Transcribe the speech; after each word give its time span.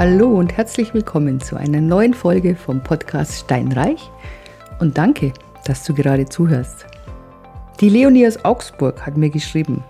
Hallo 0.00 0.28
und 0.30 0.56
herzlich 0.56 0.94
willkommen 0.94 1.42
zu 1.42 1.58
einer 1.58 1.82
neuen 1.82 2.14
Folge 2.14 2.56
vom 2.56 2.82
Podcast 2.82 3.38
Steinreich 3.38 4.10
und 4.78 4.96
danke, 4.96 5.34
dass 5.66 5.84
du 5.84 5.92
gerade 5.92 6.24
zuhörst. 6.24 6.86
Die 7.82 7.90
Leonie 7.90 8.26
aus 8.26 8.42
Augsburg 8.42 9.04
hat 9.04 9.18
mir 9.18 9.28
geschrieben, 9.28 9.84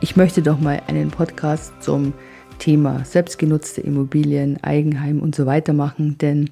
ich 0.00 0.16
möchte 0.16 0.42
doch 0.42 0.58
mal 0.58 0.82
einen 0.88 1.12
Podcast 1.12 1.80
zum 1.80 2.12
Thema 2.58 3.04
selbstgenutzte 3.04 3.82
Immobilien, 3.82 4.58
Eigenheim 4.64 5.20
und 5.20 5.36
so 5.36 5.46
weiter 5.46 5.74
machen, 5.74 6.18
denn 6.18 6.50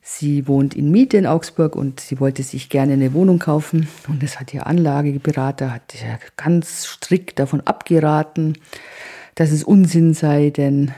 sie 0.00 0.48
wohnt 0.48 0.74
in 0.74 0.90
Miete 0.90 1.18
in 1.18 1.26
Augsburg 1.26 1.76
und 1.76 2.00
sie 2.00 2.18
wollte 2.18 2.42
sich 2.42 2.70
gerne 2.70 2.94
eine 2.94 3.12
Wohnung 3.12 3.40
kaufen 3.40 3.88
und 4.08 4.22
das 4.22 4.40
hat 4.40 4.54
ihr 4.54 4.66
Anlageberater 4.66 5.70
hat 5.70 5.94
ganz 6.38 6.86
strikt 6.86 7.38
davon 7.38 7.60
abgeraten, 7.60 8.54
dass 9.34 9.52
es 9.52 9.62
Unsinn 9.62 10.14
sei, 10.14 10.48
denn 10.48 10.94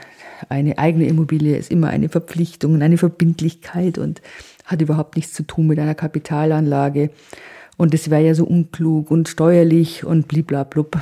eine 0.47 0.77
eigene 0.77 1.07
Immobilie 1.07 1.57
ist 1.57 1.71
immer 1.71 1.89
eine 1.89 2.09
Verpflichtung 2.09 2.73
und 2.75 2.81
eine 2.81 2.97
Verbindlichkeit 2.97 3.97
und 3.97 4.21
hat 4.65 4.81
überhaupt 4.81 5.15
nichts 5.15 5.33
zu 5.33 5.43
tun 5.43 5.67
mit 5.67 5.79
einer 5.79 5.95
Kapitalanlage. 5.95 7.09
Und 7.77 7.93
es 7.93 8.09
wäre 8.09 8.25
ja 8.25 8.35
so 8.35 8.45
unklug 8.45 9.11
und 9.11 9.27
steuerlich 9.27 10.03
und 10.03 10.27
bliblablub. 10.27 11.01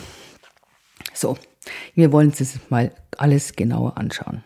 So, 1.14 1.38
wir 1.95 2.12
wollen 2.12 2.30
uns 2.30 2.38
das 2.38 2.59
mal 2.70 2.92
alles 3.18 3.55
genauer 3.55 3.98
anschauen. 3.98 4.44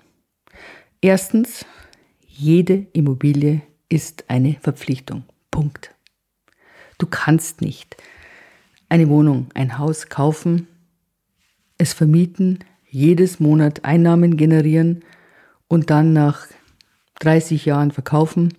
Erstens, 1.02 1.66
jede 2.28 2.88
Immobilie 2.94 3.62
ist 3.90 4.26
eine 4.30 4.56
Verpflichtung. 4.62 5.24
Punkt. 5.52 5.94
Du 6.98 7.08
kannst 7.08 7.62
nicht 7.62 7.98
eine 8.90 9.10
Wohnung, 9.10 9.50
ein 9.54 9.78
Haus 9.78 10.08
kaufen, 10.08 10.68
es 11.78 11.94
vermieten, 11.94 12.60
jedes 12.92 13.40
Monat 13.40 13.86
Einnahmen 13.86 14.38
generieren 14.38 15.04
und 15.68 15.90
dann 15.90 16.14
nach 16.14 16.48
30 17.22 17.66
Jahren 17.66 17.92
verkaufen 17.92 18.54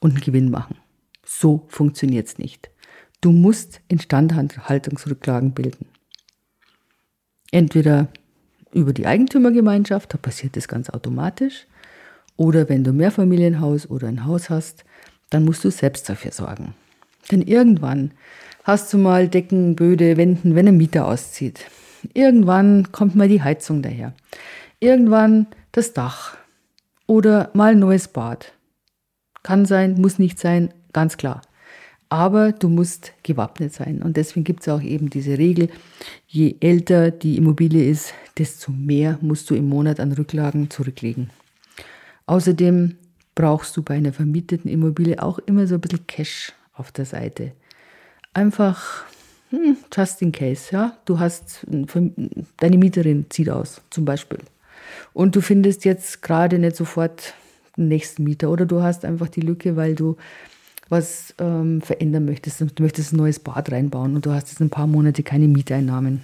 und 0.00 0.12
einen 0.12 0.20
Gewinn 0.20 0.50
machen. 0.50 0.76
So 1.24 1.64
funktioniert 1.68 2.28
es 2.28 2.38
nicht. 2.38 2.70
Du 3.20 3.32
musst 3.32 3.80
Instandhaltungsrücklagen 3.88 5.52
bilden. 5.52 5.86
Entweder 7.50 8.08
über 8.72 8.92
die 8.92 9.06
Eigentümergemeinschaft, 9.06 10.12
da 10.12 10.18
passiert 10.18 10.56
das 10.56 10.68
ganz 10.68 10.90
automatisch, 10.90 11.66
oder 12.36 12.68
wenn 12.68 12.84
du 12.84 12.92
Mehrfamilienhaus 12.92 13.88
oder 13.88 14.08
ein 14.08 14.26
Haus 14.26 14.50
hast, 14.50 14.84
dann 15.30 15.46
musst 15.46 15.64
du 15.64 15.70
selbst 15.70 16.08
dafür 16.10 16.32
sorgen. 16.32 16.74
Denn 17.30 17.40
irgendwann 17.40 18.12
hast 18.64 18.92
du 18.92 18.98
mal 18.98 19.28
Decken, 19.28 19.74
Böde, 19.74 20.18
Wänden, 20.18 20.54
wenn 20.54 20.68
ein 20.68 20.76
Mieter 20.76 21.06
auszieht. 21.06 21.70
Irgendwann 22.14 22.92
kommt 22.92 23.14
mal 23.14 23.28
die 23.28 23.42
Heizung 23.42 23.82
daher. 23.82 24.12
Irgendwann 24.80 25.46
das 25.72 25.92
Dach. 25.92 26.36
Oder 27.06 27.50
mal 27.54 27.72
ein 27.72 27.78
neues 27.78 28.08
Bad. 28.08 28.52
Kann 29.42 29.64
sein, 29.64 29.94
muss 30.00 30.18
nicht 30.18 30.38
sein, 30.38 30.72
ganz 30.92 31.16
klar. 31.16 31.42
Aber 32.08 32.52
du 32.52 32.68
musst 32.68 33.12
gewappnet 33.22 33.72
sein. 33.72 34.02
Und 34.02 34.16
deswegen 34.16 34.44
gibt 34.44 34.60
es 34.60 34.68
auch 34.68 34.82
eben 34.82 35.10
diese 35.10 35.38
Regel, 35.38 35.68
je 36.26 36.56
älter 36.60 37.10
die 37.10 37.36
Immobilie 37.36 37.88
ist, 37.88 38.14
desto 38.38 38.70
mehr 38.72 39.18
musst 39.20 39.50
du 39.50 39.54
im 39.54 39.68
Monat 39.68 39.98
an 39.98 40.12
Rücklagen 40.12 40.70
zurücklegen. 40.70 41.30
Außerdem 42.26 42.96
brauchst 43.34 43.76
du 43.76 43.82
bei 43.82 43.94
einer 43.94 44.12
vermieteten 44.12 44.70
Immobilie 44.70 45.22
auch 45.22 45.38
immer 45.40 45.66
so 45.66 45.74
ein 45.76 45.80
bisschen 45.80 46.06
Cash 46.06 46.52
auf 46.74 46.92
der 46.92 47.04
Seite. 47.04 47.52
Einfach 48.34 49.04
just 49.94 50.22
in 50.22 50.32
case, 50.32 50.72
ja. 50.72 50.96
Du 51.04 51.18
hast, 51.18 51.66
deine 51.68 52.78
Mieterin 52.78 53.26
zieht 53.28 53.50
aus, 53.50 53.80
zum 53.90 54.04
Beispiel. 54.04 54.38
Und 55.12 55.36
du 55.36 55.40
findest 55.40 55.84
jetzt 55.84 56.22
gerade 56.22 56.58
nicht 56.58 56.76
sofort 56.76 57.34
den 57.76 57.88
nächsten 57.88 58.24
Mieter 58.24 58.50
oder 58.50 58.66
du 58.66 58.82
hast 58.82 59.04
einfach 59.04 59.28
die 59.28 59.40
Lücke, 59.40 59.76
weil 59.76 59.94
du 59.94 60.16
was 60.88 61.34
ähm, 61.38 61.80
verändern 61.80 62.24
möchtest. 62.24 62.60
Du 62.60 62.82
möchtest 62.82 63.12
ein 63.12 63.16
neues 63.16 63.38
Bad 63.38 63.72
reinbauen 63.72 64.14
und 64.14 64.24
du 64.24 64.30
hast 64.30 64.48
jetzt 64.48 64.60
ein 64.60 64.70
paar 64.70 64.86
Monate 64.86 65.22
keine 65.22 65.48
Mieteinnahmen. 65.48 66.22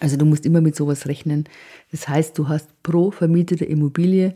Also 0.00 0.16
du 0.16 0.24
musst 0.24 0.46
immer 0.46 0.60
mit 0.60 0.74
sowas 0.74 1.06
rechnen. 1.06 1.44
Das 1.92 2.08
heißt, 2.08 2.36
du 2.38 2.48
hast 2.48 2.68
pro 2.82 3.10
vermietete 3.10 3.64
Immobilie 3.64 4.32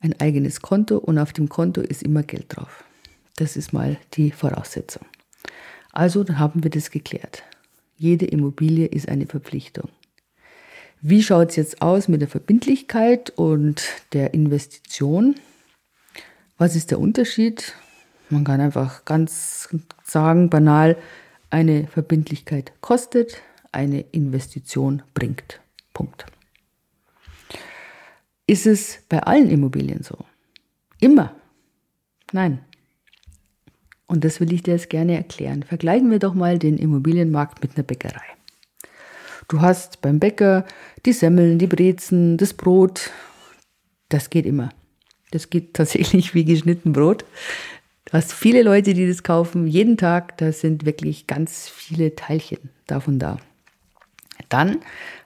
ein 0.00 0.18
eigenes 0.20 0.60
Konto 0.60 0.98
und 0.98 1.18
auf 1.18 1.32
dem 1.32 1.48
Konto 1.48 1.80
ist 1.80 2.02
immer 2.02 2.22
Geld 2.22 2.46
drauf. 2.48 2.84
Das 3.36 3.56
ist 3.56 3.72
mal 3.72 3.96
die 4.14 4.30
Voraussetzung. 4.30 5.04
Also 5.94 6.24
haben 6.28 6.64
wir 6.64 6.70
das 6.70 6.90
geklärt. 6.90 7.44
Jede 7.96 8.26
Immobilie 8.26 8.86
ist 8.86 9.08
eine 9.08 9.26
Verpflichtung. 9.26 9.88
Wie 11.00 11.22
schaut 11.22 11.50
es 11.50 11.56
jetzt 11.56 11.82
aus 11.82 12.08
mit 12.08 12.20
der 12.20 12.28
Verbindlichkeit 12.28 13.30
und 13.30 13.84
der 14.12 14.34
Investition? 14.34 15.36
Was 16.58 16.74
ist 16.74 16.90
der 16.90 16.98
Unterschied? 16.98 17.74
Man 18.28 18.42
kann 18.42 18.60
einfach 18.60 19.04
ganz 19.04 19.68
sagen, 20.02 20.50
banal, 20.50 20.96
eine 21.50 21.86
Verbindlichkeit 21.86 22.72
kostet, 22.80 23.40
eine 23.70 24.00
Investition 24.00 25.02
bringt. 25.14 25.60
Punkt. 25.92 26.26
Ist 28.48 28.66
es 28.66 28.98
bei 29.08 29.20
allen 29.22 29.48
Immobilien 29.48 30.02
so? 30.02 30.18
Immer? 30.98 31.36
Nein, 32.32 32.64
und 34.14 34.24
das 34.24 34.38
will 34.38 34.52
ich 34.52 34.62
dir 34.62 34.74
jetzt 34.74 34.90
gerne 34.90 35.16
erklären. 35.16 35.64
Vergleichen 35.64 36.08
wir 36.08 36.20
doch 36.20 36.34
mal 36.34 36.60
den 36.60 36.78
Immobilienmarkt 36.78 37.60
mit 37.60 37.74
einer 37.74 37.82
Bäckerei. 37.82 38.22
Du 39.48 39.60
hast 39.60 40.00
beim 40.02 40.20
Bäcker 40.20 40.64
die 41.04 41.12
Semmeln, 41.12 41.58
die 41.58 41.66
Brezen, 41.66 42.36
das 42.36 42.54
Brot. 42.54 43.10
Das 44.08 44.30
geht 44.30 44.46
immer. 44.46 44.70
Das 45.32 45.50
geht 45.50 45.74
tatsächlich 45.74 46.32
wie 46.32 46.44
geschnitten 46.44 46.92
Brot. 46.92 47.24
Du 48.04 48.12
hast 48.12 48.32
viele 48.32 48.62
Leute, 48.62 48.94
die 48.94 49.08
das 49.08 49.24
kaufen, 49.24 49.66
jeden 49.66 49.96
Tag. 49.96 50.38
Da 50.38 50.52
sind 50.52 50.86
wirklich 50.86 51.26
ganz 51.26 51.68
viele 51.68 52.14
Teilchen 52.14 52.70
davon 52.86 53.18
da. 53.18 53.38
Dann 54.48 54.78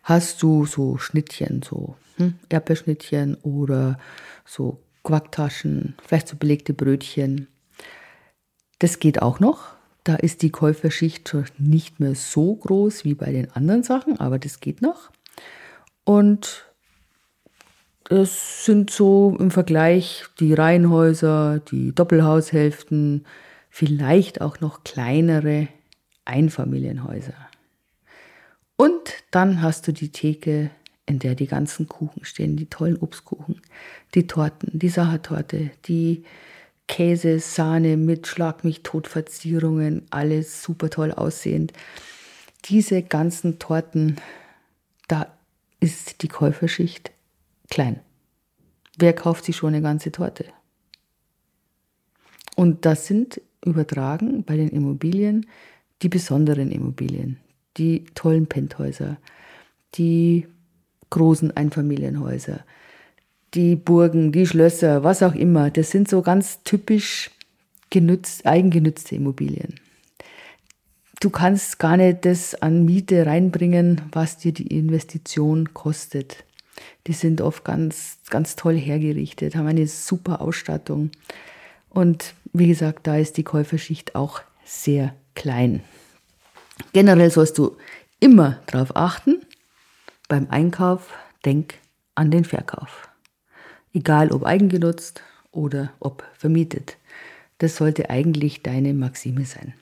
hast 0.03 0.43
du 0.43 0.65
so 0.65 0.97
Schnittchen, 0.97 1.60
so 1.62 1.97
hm, 2.16 2.38
Erdbeerschnittchen 2.48 3.34
oder 3.43 3.98
so 4.47 4.81
Quacktaschen, 5.03 5.94
vielleicht 6.06 6.28
so 6.28 6.37
belegte 6.37 6.72
Brötchen. 6.72 7.48
Das 8.78 8.99
geht 9.00 9.22
auch 9.22 9.41
noch. 9.41 9.75
Da 10.05 10.15
ist 10.15 10.43
die 10.43 10.50
Käuferschicht 10.50 11.37
nicht 11.59 12.00
mehr 12.00 12.15
so 12.15 12.55
groß 12.55 13.05
wie 13.05 13.15
bei 13.15 13.31
den 13.33 13.50
anderen 13.53 13.83
Sachen, 13.83 14.19
aber 14.21 14.39
das 14.39 14.61
geht 14.61 14.81
noch. 14.81 15.11
Und 16.05 16.65
es 18.09 18.65
sind 18.65 18.91
so 18.91 19.37
im 19.39 19.50
Vergleich 19.50 20.25
die 20.41 20.55
Reihenhäuser, 20.55 21.59
die 21.59 21.94
Doppelhaushälften, 21.94 23.27
vielleicht 23.69 24.41
auch 24.41 24.61
noch 24.61 24.83
kleinere 24.83 25.69
Einfamilienhäuser. 26.25 27.34
Und 28.77 29.12
dann 29.31 29.60
hast 29.60 29.89
du 29.89 29.93
die 29.93 30.10
Theke, 30.10 30.71
in 31.05 31.19
der 31.19 31.34
die 31.34 31.47
ganzen 31.47 31.89
Kuchen 31.89 32.25
stehen, 32.25 32.56
die 32.56 32.66
tollen 32.66 32.97
Obstkuchen, 32.97 33.60
die 34.15 34.27
Torten, 34.27 34.78
die 34.78 34.89
Sachertorte, 34.89 35.71
die 35.87 36.25
Käse, 36.88 37.38
Sahne 37.38 37.97
mit 37.97 38.26
Schlag 38.26 38.65
mich 38.65 38.82
tot 38.82 39.06
Verzierungen, 39.06 40.06
alles 40.10 40.62
super 40.62 40.91
toll 40.91 41.12
aussehend. 41.12 41.72
Diese 42.65 43.03
ganzen 43.03 43.59
Torten, 43.59 44.16
da 45.06 45.32
ist 45.78 46.22
die 46.22 46.28
Käuferschicht 46.28 47.12
klein. 47.71 48.00
Wer 48.98 49.12
kauft 49.12 49.44
sich 49.44 49.56
schon 49.56 49.75
eine 49.75 49.82
ganze 49.82 50.10
Torte? 50.10 50.47
Und 52.56 52.84
das 52.84 53.06
sind 53.06 53.41
übertragen 53.65 54.43
bei 54.43 54.56
den 54.56 54.71
Immobilien 54.71 55.47
die 56.03 56.09
besonderen 56.09 56.71
Immobilien, 56.71 57.38
die 57.77 58.04
tollen 58.15 58.47
Penthäuser, 58.47 59.19
die 59.94 60.47
großen 61.10 61.57
Einfamilienhäuser, 61.57 62.65
die 63.54 63.77
Burgen, 63.77 64.33
die 64.33 64.47
Schlösser, 64.47 65.04
was 65.04 65.22
auch 65.22 65.34
immer, 65.34 65.71
das 65.71 65.91
sind 65.91 66.09
so 66.09 66.22
ganz 66.22 66.62
typisch 66.65 67.30
genützt, 67.91 68.47
eigengenützte 68.47 69.15
Immobilien. 69.15 69.80
Du 71.21 71.30
kannst 71.30 71.78
gar 71.78 71.97
nicht 71.97 72.24
das 72.24 72.54
an 72.54 72.84
Miete 72.84 73.27
reinbringen, 73.27 74.03
was 74.12 74.39
dir 74.39 74.53
die 74.53 74.68
Investition 74.68 75.74
kostet. 75.74 76.45
Die 77.06 77.12
sind 77.12 77.41
oft 77.41 77.65
ganz, 77.65 78.18
ganz 78.30 78.54
toll 78.54 78.77
hergerichtet, 78.77 79.56
haben 79.56 79.66
eine 79.66 79.86
super 79.89 80.41
Ausstattung. 80.41 81.10
Und 81.89 82.34
wie 82.53 82.68
gesagt, 82.68 83.06
da 83.06 83.16
ist 83.16 83.36
die 83.36 83.42
Käuferschicht 83.42 84.15
auch 84.15 84.42
sehr 84.65 85.15
klein. 85.34 85.83
Generell 86.92 87.30
sollst 87.30 87.59
du 87.59 87.77
immer 88.21 88.60
darauf 88.66 88.94
achten, 88.94 89.41
beim 90.28 90.47
Einkauf 90.51 91.12
denk 91.44 91.74
an 92.15 92.30
den 92.30 92.44
Verkauf 92.44 93.09
egal 93.98 94.33
ob 94.33 94.45
eigengenutzt 94.45 95.22
oder 95.50 95.92
ob 96.00 96.24
vermietet. 96.34 96.97
Das 97.59 97.77
sollte 97.77 98.10
eigentlich 98.10 98.62
deine 98.62 98.95
Maxime 98.95 99.45
sein. 99.45 99.74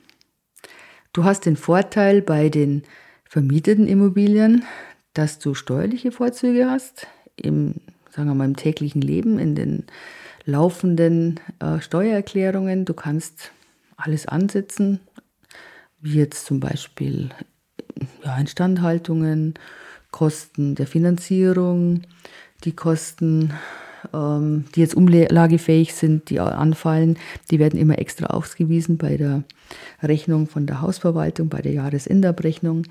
Du 1.13 1.23
hast 1.23 1.45
den 1.45 1.55
Vorteil 1.55 2.21
bei 2.21 2.49
den 2.49 2.83
vermieteten 3.25 3.87
Immobilien, 3.87 4.63
dass 5.13 5.39
du 5.39 5.53
steuerliche 5.53 6.11
Vorzüge 6.11 6.69
hast. 6.69 7.07
Im 7.35 7.75
sagen 8.17 8.29
wir 8.29 8.35
mal, 8.35 8.45
im 8.45 8.55
täglichen 8.55 9.01
Leben, 9.01 9.37
in 9.37 9.53
den 9.53 9.83
laufenden 10.45 11.39
äh, 11.59 11.79
Steuererklärungen. 11.79 12.83
Du 12.83 12.95
kannst 12.95 13.51
alles 13.95 14.27
ansetzen, 14.27 14.99
wie 16.01 16.15
jetzt 16.15 16.45
zum 16.45 16.59
Beispiel 16.59 17.29
ja, 18.25 18.37
Instandhaltungen, 18.37 19.53
Kosten 20.09 20.73
der 20.73 20.87
Finanzierung, 20.87 22.01
die 22.63 22.71
Kosten, 22.71 23.53
ähm, 24.13 24.65
die 24.75 24.81
jetzt 24.81 24.95
umlagefähig 24.95 25.93
sind, 25.93 26.29
die 26.29 26.39
anfallen, 26.39 27.17
die 27.51 27.59
werden 27.59 27.79
immer 27.79 27.99
extra 27.99 28.27
ausgewiesen 28.27 28.97
bei 28.97 29.17
der 29.17 29.43
Rechnung 30.01 30.47
von 30.47 30.65
der 30.65 30.81
Hausverwaltung, 30.81 31.49
bei 31.49 31.61
der 31.61 31.73
Jahresendabrechnung 31.73 32.83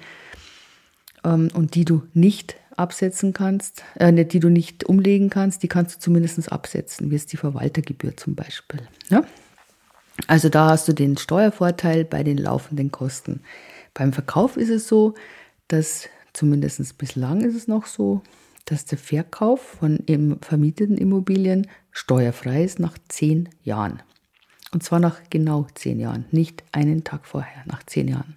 ähm, 1.25 1.49
und 1.55 1.75
die 1.75 1.85
du 1.85 2.03
nicht 2.15 2.57
absetzen 2.77 3.33
kannst, 3.33 3.83
äh, 3.95 4.25
die 4.25 4.41
du 4.41 4.49
nicht 4.49 4.85
umlegen 4.85 5.31
kannst, 5.31 5.63
die 5.63 5.69
kannst 5.69 5.97
du 5.97 6.01
zumindest 6.01 6.53
absetzen, 6.53 7.11
wie 7.11 7.17
es 7.17 7.27
die 7.27 7.37
Verwaltergebühr 7.37 8.17
zum 8.17 8.35
Beispiel. 8.35 8.81
Ja? 9.09 9.25
Also 10.27 10.49
da 10.49 10.71
hast 10.71 10.89
du 10.89 10.93
den 10.93 11.17
Steuervorteil 11.17 12.05
bei 12.05 12.23
den 12.23 12.39
laufenden 12.39 12.91
Kosten. 12.91 13.41
Beim 13.95 14.13
Verkauf 14.13 14.57
ist 14.57 14.71
es 14.71 14.89
so, 14.89 15.15
dass 15.69 16.09
zumindest 16.33 16.99
bislang 16.99 17.41
ist 17.43 17.55
es 17.55 17.69
noch 17.69 17.87
so, 17.87 18.23
dass 18.67 18.85
der 18.85 18.99
Verkauf 18.99 19.61
von 19.61 20.05
vermieteten 20.43 20.99
Immobilien 20.99 21.67
steuerfrei 21.91 22.63
ist 22.63 22.79
nach 22.79 22.99
zehn 23.09 23.49
Jahren. 23.63 24.03
Und 24.73 24.83
zwar 24.83 25.01
nach 25.01 25.21
genau 25.31 25.67
zehn 25.75 25.99
Jahren, 25.99 26.27
nicht 26.31 26.63
einen 26.73 27.05
Tag 27.05 27.27
vorher, 27.27 27.63
nach 27.67 27.83
zehn 27.85 28.09
Jahren 28.09 28.37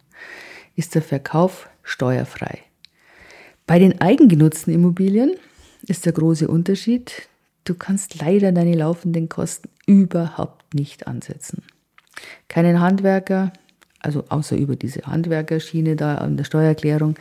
ist 0.79 0.95
der 0.95 1.01
Verkauf 1.01 1.69
steuerfrei. 1.83 2.59
Bei 3.67 3.79
den 3.79 3.99
eigengenutzten 3.99 4.73
Immobilien 4.73 5.35
ist 5.85 6.05
der 6.05 6.13
große 6.13 6.47
Unterschied, 6.47 7.27
du 7.65 7.73
kannst 7.75 8.21
leider 8.21 8.53
deine 8.53 8.75
laufenden 8.75 9.27
Kosten 9.27 9.69
überhaupt 9.85 10.73
nicht 10.73 11.05
ansetzen. 11.05 11.63
Keinen 12.47 12.79
Handwerker, 12.79 13.51
also 13.99 14.23
außer 14.29 14.55
über 14.55 14.77
diese 14.77 15.01
Handwerkerschiene 15.01 15.97
da 15.97 16.15
an 16.15 16.37
der 16.37 16.45
Steuererklärung, 16.45 17.15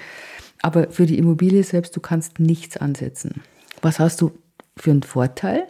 aber 0.63 0.91
für 0.91 1.07
die 1.07 1.19
Immobilie 1.19 1.63
selbst, 1.63 1.97
du 1.97 2.01
kannst 2.01 2.41
nichts 2.41 2.77
ansetzen. 2.77 3.43
Was 3.83 3.99
hast 3.99 4.21
du 4.21 4.33
für 4.77 4.91
einen 4.91 5.03
Vorteil? 5.03 5.67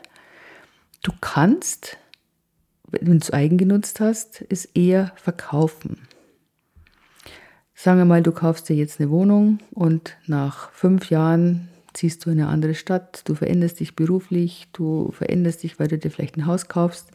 Du 1.02 1.12
kannst, 1.20 1.99
wenn 2.88 3.06
du 3.06 3.17
es 3.17 3.32
eigengenutzt 3.32 4.00
hast, 4.00 4.44
es 4.49 4.64
eher 4.64 5.12
verkaufen. 5.17 6.08
Sagen 7.75 7.99
wir 7.99 8.05
mal, 8.05 8.23
du 8.23 8.32
kaufst 8.32 8.69
dir 8.69 8.75
jetzt 8.75 9.00
eine 9.00 9.11
Wohnung 9.11 9.61
und 9.70 10.17
nach 10.26 10.73
fünf 10.73 11.11
Jahren 11.11 11.69
ziehst 11.93 12.25
du 12.25 12.31
in 12.31 12.40
eine 12.40 12.49
andere 12.49 12.75
Stadt, 12.75 13.23
du 13.25 13.35
veränderst 13.35 13.81
dich 13.81 13.94
beruflich, 13.94 14.69
du 14.73 15.12
veränderst 15.12 15.62
dich, 15.62 15.79
weil 15.79 15.88
du 15.88 15.99
dir 15.99 16.11
vielleicht 16.11 16.37
ein 16.37 16.46
Haus 16.46 16.69
kaufst, 16.69 17.11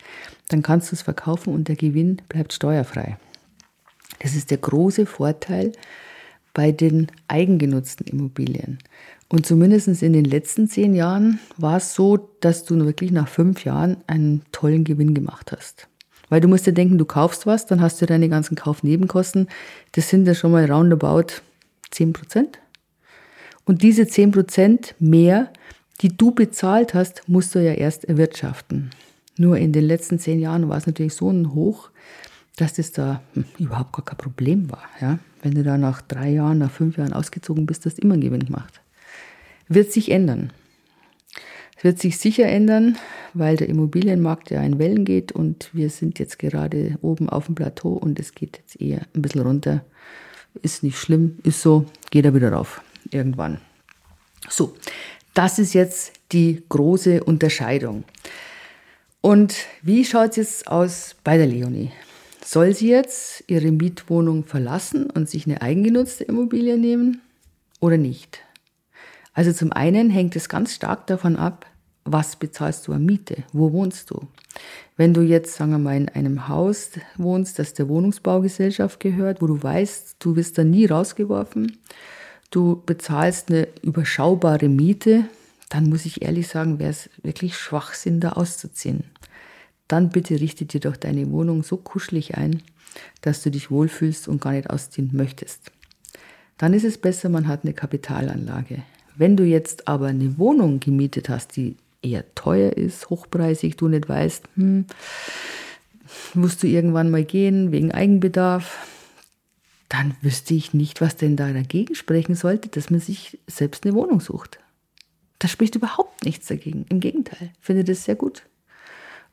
dann 0.50 0.62
kannst 0.62 0.92
du 0.92 0.96
es 0.96 1.02
verkaufen 1.02 1.54
und 1.54 1.68
der 1.68 1.75
Gewinn 1.75 2.22
bleibt 2.30 2.54
steuerfrei. 2.54 3.18
Das 4.20 4.36
ist 4.36 4.52
der 4.52 4.58
große 4.58 5.06
Vorteil 5.06 5.74
bei 6.53 6.71
den 6.71 7.07
eigengenutzten 7.27 8.05
Immobilien. 8.07 8.79
Und 9.29 9.45
zumindest 9.45 9.88
in 10.03 10.13
den 10.13 10.25
letzten 10.25 10.67
zehn 10.67 10.94
Jahren 10.94 11.39
war 11.57 11.77
es 11.77 11.95
so, 11.95 12.29
dass 12.39 12.65
du 12.65 12.77
wirklich 12.85 13.11
nach 13.11 13.27
fünf 13.27 13.65
Jahren 13.65 13.97
einen 14.05 14.44
tollen 14.51 14.83
Gewinn 14.83 15.13
gemacht 15.15 15.51
hast. 15.51 15.88
Weil 16.29 16.41
du 16.41 16.47
musst 16.47 16.67
dir 16.67 16.73
denken, 16.73 16.97
du 16.97 17.05
kaufst 17.05 17.45
was, 17.45 17.65
dann 17.65 17.81
hast 17.81 18.01
du 18.01 18.05
deine 18.05 18.29
ganzen 18.29 18.55
Kaufnebenkosten. 18.55 19.47
Das 19.94 20.09
sind 20.09 20.27
ja 20.27 20.35
schon 20.35 20.51
mal 20.51 20.71
roundabout 20.71 21.41
10 21.91 22.13
Prozent. 22.13 22.59
Und 23.65 23.81
diese 23.81 24.07
10 24.07 24.31
Prozent 24.31 24.95
mehr, 25.00 25.51
die 26.01 26.15
du 26.15 26.31
bezahlt 26.31 26.94
hast, 26.94 27.27
musst 27.27 27.55
du 27.55 27.59
ja 27.59 27.73
erst 27.73 28.05
erwirtschaften. 28.05 28.91
Nur 29.38 29.57
in 29.57 29.71
den 29.71 29.85
letzten 29.85 30.19
zehn 30.19 30.39
Jahren 30.39 30.69
war 30.69 30.77
es 30.77 30.85
natürlich 30.85 31.15
so 31.15 31.29
ein 31.29 31.53
Hoch, 31.53 31.89
dass 32.55 32.73
das 32.73 32.91
da 32.91 33.21
hm, 33.33 33.45
überhaupt 33.59 33.94
gar 33.94 34.05
kein 34.05 34.17
Problem 34.17 34.71
war. 34.71 34.83
Ja? 35.01 35.19
Wenn 35.41 35.55
du 35.55 35.63
da 35.63 35.77
nach 35.77 36.01
drei 36.01 36.29
Jahren, 36.29 36.59
nach 36.59 36.71
fünf 36.71 36.97
Jahren 36.97 37.13
ausgezogen 37.13 37.65
bist, 37.65 37.85
du 37.85 37.89
immer 38.01 38.17
Gewinn 38.17 38.45
gemacht. 38.45 38.81
Wird 39.67 39.91
sich 39.91 40.11
ändern. 40.11 40.51
Es 41.77 41.83
wird 41.83 42.00
sich 42.00 42.17
sicher 42.17 42.45
ändern, 42.47 42.97
weil 43.33 43.57
der 43.57 43.69
Immobilienmarkt 43.69 44.51
ja 44.51 44.61
in 44.61 44.79
Wellen 44.79 45.05
geht 45.05 45.31
und 45.31 45.69
wir 45.73 45.89
sind 45.89 46.19
jetzt 46.19 46.39
gerade 46.39 46.97
oben 47.01 47.29
auf 47.29 47.47
dem 47.47 47.55
Plateau 47.55 47.94
und 47.94 48.19
es 48.19 48.35
geht 48.35 48.57
jetzt 48.57 48.79
eher 48.79 49.01
ein 49.15 49.21
bisschen 49.21 49.41
runter. 49.41 49.83
Ist 50.61 50.83
nicht 50.83 50.97
schlimm, 50.97 51.39
ist 51.44 51.61
so, 51.61 51.85
geht 52.11 52.25
er 52.25 52.35
wieder 52.35 52.53
rauf 52.53 52.81
irgendwann. 53.11 53.59
So, 54.50 54.75
das 55.33 55.59
ist 55.59 55.73
jetzt 55.73 56.13
die 56.31 56.63
große 56.69 57.23
Unterscheidung. 57.23 58.03
Und 59.21 59.55
wie 59.81 60.05
schaut 60.05 60.31
es 60.31 60.35
jetzt 60.35 60.67
aus 60.67 61.15
bei 61.23 61.38
der 61.38 61.47
Leonie? 61.47 61.91
Soll 62.45 62.75
sie 62.75 62.90
jetzt 62.90 63.45
ihre 63.48 63.72
Mietwohnung 63.72 64.44
verlassen 64.44 65.10
und 65.10 65.30
sich 65.30 65.45
eine 65.48 65.62
eigengenutzte 65.62 66.25
Immobilie 66.25 66.78
nehmen 66.78 67.22
oder 67.80 67.98
nicht? 67.98 68.40
Also 69.34 69.54
zum 69.54 69.72
einen 69.72 70.10
hängt 70.10 70.36
es 70.36 70.50
ganz 70.50 70.74
stark 70.74 71.07
davon 71.07 71.38
ab, 71.38 71.66
was 72.04 72.36
bezahlst 72.36 72.86
du 72.88 72.94
an 72.94 73.06
Miete? 73.06 73.44
Wo 73.54 73.72
wohnst 73.72 74.12
du? 74.12 74.28
Wenn 74.98 75.13
du 75.13 75.22
jetzt, 75.22 75.56
sagen 75.56 75.72
wir 75.72 75.78
mal, 75.80 75.95
in 75.95 76.10
einem 76.10 76.50
Haus 76.50 76.92
wohnst, 77.18 77.60
das 77.60 77.74
der 77.74 77.88
Wohnungsbaugesellschaft 77.88 79.00
gehört, 79.00 79.42
wo 79.42 79.48
du 79.48 79.63
weißt, 79.63 80.18
du 80.19 80.36
wirst 80.36 80.57
da 80.57 80.66
nie 80.66 80.86
rausgeworfen, 80.86 81.80
du 82.51 82.84
bezahlst 82.86 83.50
eine 83.50 83.69
überschaubare 83.81 84.68
Miete, 84.68 85.24
dann 85.69 85.88
muss 85.88 86.06
ich 86.06 86.22
ehrlich 86.22 86.50
sagen, 86.50 86.78
wäre 86.78 86.92
es 86.92 87.10
wirklich 87.24 87.57
Schwachsinn, 87.57 88.19
da 88.19 88.34
auszuziehen 88.34 89.06
dann 89.88 90.09
bitte 90.09 90.39
richte 90.39 90.65
dir 90.65 90.80
doch 90.80 90.97
deine 90.97 91.30
Wohnung 91.31 91.63
so 91.63 91.77
kuschelig 91.77 92.38
ein, 92.38 92.63
dass 93.21 93.41
du 93.44 93.51
dich 93.51 93.71
wohlfühlst 93.71 94.27
und 94.27 94.41
gar 94.41 94.51
nicht 94.53 94.69
ausziehen 94.69 95.12
möchtest. 95.13 95.71
Dann 96.57 96.74
ist 96.74 96.85
es 96.85 96.97
besser, 96.97 97.30
man 97.30 97.47
hat 97.47 97.63
eine 97.63 97.74
Kapitalanlage. 97.74 98.83
Wenn 99.15 99.38
du 99.38 99.44
jetzt 99.44 99.88
aber 99.88 100.07
eine 100.07 100.38
Wohnung 100.38 100.80
gemietet 100.80 101.30
hast, 101.30 101.56
die 101.56 101.77
eher 102.01 102.33
teuer 102.35 102.74
ist, 102.74 103.09
hochpreisig, 103.09 103.77
du 103.77 103.88
nicht 103.88 104.07
weißt, 104.07 104.44
hm, 104.56 104.85
musst 106.33 106.63
du 106.63 106.68
irgendwann 106.68 107.12
mal 107.12 107.24
gehen 107.24 107.71
wegen 107.71 107.91
Eigenbedarf, 107.91 108.88
dann 109.89 110.15
wüsste 110.21 110.53
ich 110.53 110.74
nicht, 110.74 111.01
was 111.01 111.15
denn 111.15 111.36
da 111.36 111.51
dagegen 111.51 111.95
sprechen 111.95 112.36
sollte, 112.36 112.69
dass 112.69 112.89
man 112.89 113.00
sich 113.00 113.39
selbst 113.47 113.86
eine 113.86 113.94
Wohnung 113.94 114.21
sucht. 114.21 114.59
Da 115.39 115.47
spricht 115.47 115.75
überhaupt 115.75 116.25
nichts 116.25 116.48
dagegen. 116.48 116.86
Im 116.89 117.00
Gegenteil, 117.00 117.51
finde 117.60 117.84
das 117.84 118.05
sehr 118.05 118.15
gut. 118.15 118.43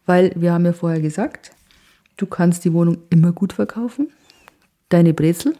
Weil 0.06 0.32
wir 0.34 0.52
haben 0.52 0.64
ja 0.64 0.72
vorher 0.72 1.00
gesagt, 1.00 1.52
du 2.16 2.26
kannst 2.26 2.64
die 2.64 2.72
Wohnung 2.72 2.98
immer 3.10 3.32
gut 3.32 3.52
verkaufen. 3.52 4.12
Deine 4.88 5.14
Brezel, 5.14 5.56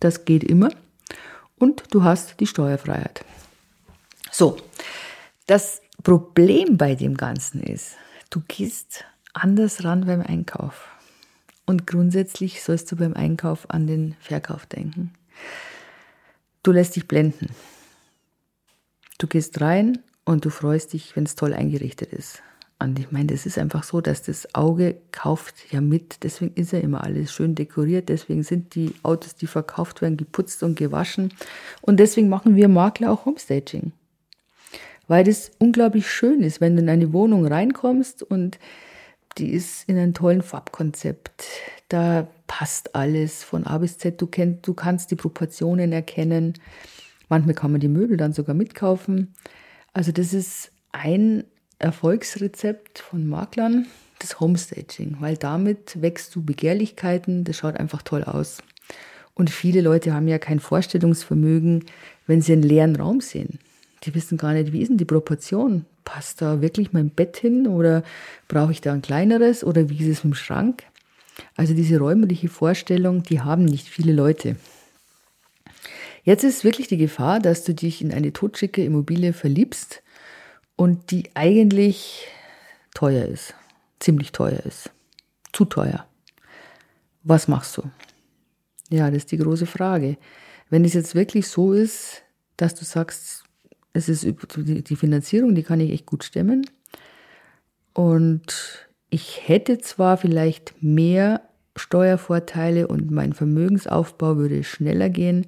das 0.00 0.24
geht 0.24 0.44
immer. 0.44 0.70
Und 1.56 1.84
du 1.90 2.02
hast 2.02 2.40
die 2.40 2.46
Steuerfreiheit. 2.46 3.24
So, 4.30 4.56
das 5.46 5.80
Problem 6.02 6.76
bei 6.76 6.94
dem 6.94 7.16
Ganzen 7.16 7.62
ist, 7.62 7.96
du 8.30 8.42
gehst 8.48 9.04
anders 9.32 9.84
ran 9.84 10.06
beim 10.06 10.20
Einkauf. 10.20 10.88
Und 11.66 11.86
grundsätzlich 11.86 12.62
sollst 12.62 12.90
du 12.92 12.96
beim 12.96 13.14
Einkauf 13.14 13.70
an 13.70 13.86
den 13.86 14.16
Verkauf 14.20 14.66
denken. 14.66 15.12
Du 16.62 16.72
lässt 16.72 16.96
dich 16.96 17.08
blenden. 17.08 17.48
Du 19.18 19.26
gehst 19.26 19.60
rein 19.60 19.98
und 20.24 20.44
du 20.44 20.50
freust 20.50 20.92
dich, 20.92 21.14
wenn 21.16 21.24
es 21.24 21.36
toll 21.36 21.54
eingerichtet 21.54 22.12
ist. 22.12 22.42
Und 22.84 22.98
ich 22.98 23.10
meine, 23.10 23.26
das 23.26 23.46
ist 23.46 23.58
einfach 23.58 23.82
so, 23.82 24.00
dass 24.00 24.22
das 24.22 24.54
Auge 24.54 24.96
kauft 25.10 25.72
ja 25.72 25.80
mit. 25.80 26.22
Deswegen 26.22 26.54
ist 26.54 26.72
ja 26.72 26.78
immer 26.78 27.02
alles 27.02 27.32
schön 27.32 27.54
dekoriert. 27.54 28.08
Deswegen 28.08 28.42
sind 28.42 28.74
die 28.74 28.92
Autos, 29.02 29.34
die 29.34 29.46
verkauft 29.46 30.02
werden, 30.02 30.16
geputzt 30.16 30.62
und 30.62 30.76
gewaschen. 30.76 31.32
Und 31.80 31.98
deswegen 31.98 32.28
machen 32.28 32.56
wir 32.56 32.68
Makler 32.68 33.10
auch 33.12 33.24
Homestaging. 33.24 33.92
Weil 35.08 35.24
das 35.24 35.50
unglaublich 35.58 36.10
schön 36.10 36.42
ist, 36.42 36.60
wenn 36.60 36.76
du 36.76 36.82
in 36.82 36.88
eine 36.88 37.12
Wohnung 37.12 37.46
reinkommst 37.46 38.22
und 38.22 38.58
die 39.38 39.50
ist 39.50 39.88
in 39.88 39.98
einem 39.98 40.14
tollen 40.14 40.42
Farbkonzept. 40.42 41.44
Da 41.88 42.28
passt 42.46 42.94
alles 42.94 43.42
von 43.42 43.66
A 43.66 43.78
bis 43.78 43.98
Z. 43.98 44.20
Du, 44.20 44.26
kennst, 44.26 44.66
du 44.66 44.74
kannst 44.74 45.10
die 45.10 45.16
Proportionen 45.16 45.92
erkennen. 45.92 46.54
Manchmal 47.28 47.54
kann 47.54 47.72
man 47.72 47.80
die 47.80 47.88
Möbel 47.88 48.16
dann 48.16 48.32
sogar 48.32 48.54
mitkaufen. 48.54 49.34
Also 49.92 50.12
das 50.12 50.32
ist 50.32 50.70
ein 50.92 51.44
Erfolgsrezept 51.78 52.98
von 52.98 53.26
Maklern, 53.26 53.86
das 54.18 54.40
Homestaging, 54.40 55.16
weil 55.20 55.36
damit 55.36 56.00
wächst 56.00 56.34
du 56.34 56.42
Begehrlichkeiten, 56.42 57.44
das 57.44 57.56
schaut 57.56 57.76
einfach 57.76 58.02
toll 58.02 58.24
aus. 58.24 58.62
Und 59.34 59.50
viele 59.50 59.80
Leute 59.80 60.14
haben 60.14 60.28
ja 60.28 60.38
kein 60.38 60.60
Vorstellungsvermögen, 60.60 61.84
wenn 62.26 62.40
sie 62.40 62.52
einen 62.52 62.62
leeren 62.62 62.96
Raum 62.96 63.20
sehen. 63.20 63.58
Die 64.04 64.14
wissen 64.14 64.38
gar 64.38 64.52
nicht, 64.52 64.72
wie 64.72 64.82
ist 64.82 64.88
denn 64.88 64.98
die 64.98 65.04
Proportion? 65.04 65.86
Passt 66.04 66.42
da 66.42 66.60
wirklich 66.60 66.92
mein 66.92 67.10
Bett 67.10 67.36
hin 67.36 67.66
oder 67.66 68.04
brauche 68.46 68.72
ich 68.72 68.80
da 68.80 68.92
ein 68.92 69.02
kleineres 69.02 69.64
oder 69.64 69.88
wie 69.88 69.98
ist 69.98 70.18
es 70.18 70.24
im 70.24 70.34
Schrank? 70.34 70.84
Also 71.56 71.74
diese 71.74 71.98
räumliche 71.98 72.48
Vorstellung, 72.48 73.22
die 73.22 73.40
haben 73.40 73.64
nicht 73.64 73.88
viele 73.88 74.12
Leute. 74.12 74.56
Jetzt 76.22 76.44
ist 76.44 76.64
wirklich 76.64 76.86
die 76.86 76.96
Gefahr, 76.96 77.40
dass 77.40 77.64
du 77.64 77.74
dich 77.74 78.00
in 78.00 78.12
eine 78.12 78.32
totschicke 78.32 78.84
Immobilie 78.84 79.32
verliebst 79.32 80.02
und 80.76 81.10
die 81.10 81.30
eigentlich 81.34 82.26
teuer 82.94 83.26
ist, 83.26 83.54
ziemlich 84.00 84.32
teuer 84.32 84.60
ist, 84.64 84.90
zu 85.52 85.64
teuer. 85.64 86.06
Was 87.22 87.48
machst 87.48 87.76
du? 87.76 87.82
Ja, 88.90 89.10
das 89.10 89.18
ist 89.18 89.32
die 89.32 89.38
große 89.38 89.66
Frage. 89.66 90.16
Wenn 90.70 90.84
es 90.84 90.94
jetzt 90.94 91.14
wirklich 91.14 91.48
so 91.48 91.72
ist, 91.72 92.22
dass 92.56 92.74
du 92.74 92.84
sagst, 92.84 93.44
es 93.92 94.08
ist 94.08 94.26
die 94.26 94.96
Finanzierung, 94.96 95.54
die 95.54 95.62
kann 95.62 95.80
ich 95.80 95.92
echt 95.92 96.06
gut 96.06 96.24
stemmen. 96.24 96.68
Und 97.92 98.88
ich 99.08 99.48
hätte 99.48 99.78
zwar 99.78 100.16
vielleicht 100.16 100.82
mehr 100.82 101.42
Steuervorteile 101.76 102.88
und 102.88 103.10
mein 103.10 103.32
Vermögensaufbau 103.32 104.36
würde 104.36 104.64
schneller 104.64 105.08
gehen, 105.10 105.46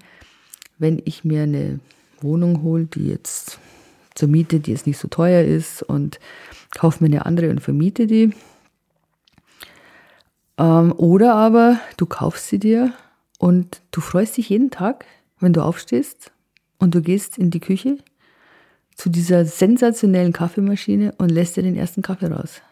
wenn 0.79 1.01
ich 1.05 1.25
mir 1.25 1.43
eine 1.43 1.81
Wohnung 2.21 2.63
hole, 2.63 2.85
die 2.85 3.09
jetzt 3.09 3.59
zur 4.17 4.29
Miete, 4.29 4.59
die 4.59 4.73
jetzt 4.73 4.87
nicht 4.87 4.99
so 4.99 5.07
teuer 5.07 5.45
ist 5.45 5.83
und 5.83 6.19
kaufe 6.77 7.05
mir 7.05 7.09
eine 7.09 7.27
andere 7.27 7.51
und 7.51 7.61
vermiete 7.61 8.07
die. 8.07 8.35
Ähm, 10.59 10.93
oder 10.97 11.35
aber 11.35 11.79
du 11.97 12.07
kaufst 12.07 12.49
sie 12.49 12.59
dir 12.59 12.93
und 13.39 13.83
du 13.93 14.01
freust 14.01 14.37
dich 14.37 14.49
jeden 14.49 14.71
Tag, 14.71 15.05
wenn 15.39 15.53
du 15.53 15.63
aufstehst 15.63 16.33
und 16.79 16.95
du 16.95 17.03
gehst 17.03 17.39
in 17.39 17.51
die 17.51 17.61
Küche 17.61 17.99
zu 18.95 19.11
dieser 19.11 19.45
sensationellen 19.45 20.33
Kaffeemaschine 20.33 21.15
und 21.19 21.31
lässt 21.31 21.57
dir 21.57 21.63
den 21.63 21.77
ersten 21.77 22.01
Kaffee 22.01 22.29
raus. 22.29 22.63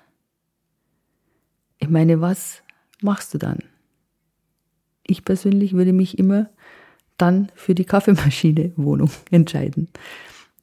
Ich 1.79 1.91
meine, 1.91 2.23
was 2.23 2.63
machst 3.03 3.35
du 3.35 3.39
dann? 3.39 3.59
Ich 5.07 5.25
persönlich 5.25 5.75
würde 5.75 5.93
mich 5.93 6.19
immer 6.19 6.49
dann 7.19 7.53
für 7.55 7.75
die 7.75 7.85
Kaffeemaschine 7.85 8.73
Wohnung 8.77 9.11
entscheiden. 9.31 9.89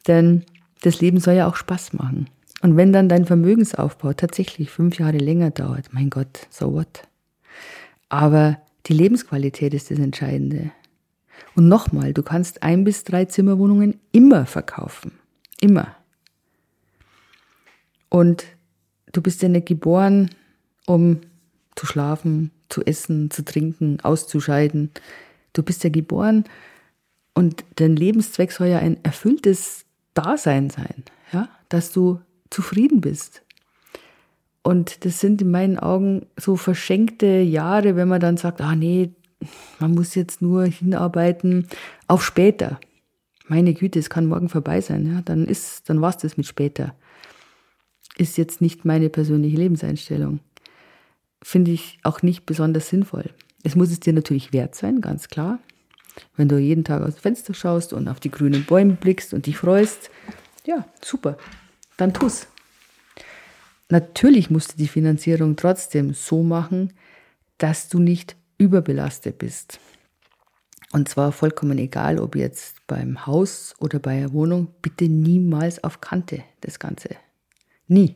Denn 0.07 0.43
das 0.81 1.01
Leben 1.01 1.19
soll 1.19 1.35
ja 1.35 1.47
auch 1.47 1.55
Spaß 1.55 1.93
machen. 1.93 2.29
Und 2.61 2.77
wenn 2.77 2.93
dann 2.93 3.09
dein 3.09 3.25
Vermögensaufbau 3.25 4.13
tatsächlich 4.13 4.69
fünf 4.69 5.00
Jahre 5.00 5.17
länger 5.17 5.50
dauert, 5.50 5.93
mein 5.93 6.09
Gott, 6.09 6.47
so 6.50 6.73
what? 6.73 7.07
Aber 8.09 8.59
die 8.85 8.93
Lebensqualität 8.93 9.73
ist 9.73 9.89
das 9.89 10.00
Entscheidende. 10.00 10.71
Und 11.55 11.67
nochmal, 11.67 12.13
du 12.13 12.23
kannst 12.23 12.61
ein 12.61 12.83
bis 12.83 13.03
drei 13.03 13.25
Zimmerwohnungen 13.25 14.00
immer 14.11 14.45
verkaufen. 14.45 15.13
Immer. 15.59 15.95
Und 18.09 18.45
du 19.11 19.21
bist 19.21 19.41
ja 19.41 19.50
nicht 19.50 19.67
geboren, 19.67 20.29
um 20.85 21.21
zu 21.75 21.85
schlafen, 21.85 22.51
zu 22.69 22.85
essen, 22.85 23.31
zu 23.31 23.43
trinken, 23.43 24.00
auszuscheiden. 24.01 24.91
Du 25.53 25.63
bist 25.63 25.83
ja 25.83 25.89
geboren 25.89 26.45
und 27.33 27.63
dein 27.75 27.95
Lebenszweck 27.95 28.51
soll 28.51 28.67
ja 28.67 28.79
ein 28.79 29.03
erfülltes 29.03 29.85
Dasein 30.13 30.70
sein, 30.70 31.03
ja, 31.32 31.50
dass 31.70 31.91
du 31.91 32.20
zufrieden 32.50 33.01
bist. 33.01 33.44
Und 34.63 35.06
das 35.06 35.20
sind 35.20 35.41
in 35.41 35.51
meinen 35.51 35.80
Augen 35.80 36.27
so 36.38 36.56
verschenkte 36.56 37.41
Jahre, 37.41 37.96
wenn 37.96 38.08
man 38.08 38.22
dann 38.22 38.38
sagt, 38.38 38.62
ah 38.62 38.75
nee, 38.75 39.12
man 39.80 39.91
muss 39.91 40.13
jetzt 40.15 40.41
nur 40.41 40.65
hinarbeiten 40.65 41.68
auf 42.08 42.24
später. 42.24 42.80
Meine 43.48 43.74
Güte, 43.74 44.00
es 44.00 44.10
kann 44.10 44.27
morgen 44.27 44.50
vorbei 44.50 44.82
sein, 44.82 45.12
ja, 45.12 45.22
dann 45.22 45.46
ist, 45.46 45.89
dann 45.89 46.01
war's 46.01 46.18
das 46.18 46.38
mit 46.38 46.46
später. 46.46 46.96
Ist 48.18 48.38
jetzt 48.38 48.62
nicht 48.62 48.86
meine 48.86 49.10
persönliche 49.10 49.58
Lebenseinstellung. 49.58 50.39
Finde 51.41 51.72
ich 51.72 51.98
auch 52.03 52.22
nicht 52.22 52.46
besonders 52.46 52.89
sinnvoll. 52.89 53.32
Es 53.63 53.75
muss 53.75 53.91
es 53.91 54.00
dir 54.00 54.13
natürlich 54.13 54.53
wert 54.53 54.75
sein, 54.75 55.01
ganz 55.01 55.27
klar. 55.27 55.60
Wenn 56.36 56.50
du 56.50 56.58
jeden 56.58 56.84
Tag 56.84 57.01
aus 57.01 57.15
dem 57.15 57.22
Fenster 57.22 57.53
schaust 57.53 57.94
und 57.94 58.08
auf 58.08 58.20
die 58.20 58.32
grünen 58.32 58.65
Bäume 58.65 58.94
blickst 58.94 59.34
und 59.34 59.46
dich 59.46 59.58
freust, 59.58 60.10
ja, 60.65 60.86
super, 61.01 61.38
dann 61.98 62.13
tu's. 62.13 62.48
Natürlich 63.89 64.50
musst 64.50 64.74
du 64.74 64.77
die 64.77 64.88
Finanzierung 64.88 65.56
trotzdem 65.56 66.13
so 66.13 66.44
machen, 66.44 66.94
dass 67.58 67.89
du 67.89 68.00
nicht 68.00 68.36
überbelastet 68.58 69.38
bist. 69.38 69.80
Und 70.94 71.08
zwar 71.08 71.32
vollkommen 71.32 71.77
egal, 71.77 72.20
ob 72.20 72.36
jetzt 72.36 72.86
beim 72.88 73.25
Haus 73.25 73.75
oder 73.80 74.00
bei 74.00 74.20
der 74.20 74.34
Wohnung, 74.34 74.74
bitte 74.82 75.06
niemals 75.06 75.84
auf 75.84 76.01
Kante 76.01 76.44
das 76.62 76.80
Ganze. 76.80 77.15
Nie. 77.88 78.15